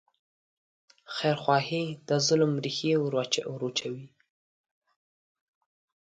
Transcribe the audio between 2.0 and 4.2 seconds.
د ظلم ریښې وروچوي.